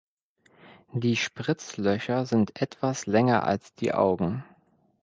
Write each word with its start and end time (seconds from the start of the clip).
Die 0.93 1.15
Spritzlöcher 1.15 2.25
sind 2.25 2.59
etwas 2.59 3.05
länger 3.05 3.43
als 3.43 3.75
die 3.75 3.93
Augen. 3.93 4.43